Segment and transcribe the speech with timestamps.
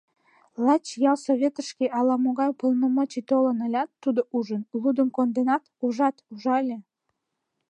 [0.65, 6.77] Лач ялсоветышке ала-могай уполномоченный толын ылят, тудо ужын: «Лудым конденат, ужат, ужале!»